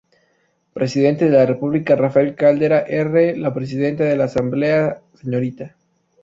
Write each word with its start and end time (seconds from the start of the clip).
Presidente 0.73 1.25
de 1.29 1.37
la 1.37 1.45
República 1.45 1.95
Rafael 1.95 2.33
Caldera 2.33 2.79
R., 2.87 3.37
la 3.37 3.53
Presidenta 3.53 4.03
de 4.03 4.15
la 4.15 4.23
Asamblea 4.23 4.99
Sra. 5.13 5.75